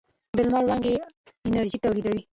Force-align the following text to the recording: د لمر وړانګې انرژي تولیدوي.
د 0.37 0.39
لمر 0.47 0.63
وړانګې 0.65 0.93
انرژي 1.47 1.77
تولیدوي. 1.83 2.21